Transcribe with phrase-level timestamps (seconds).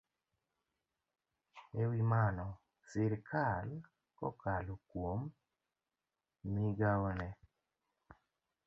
[1.81, 2.45] E wi mano,
[2.89, 3.67] sirkal
[4.17, 5.19] kokalo kuom
[6.53, 7.27] migawone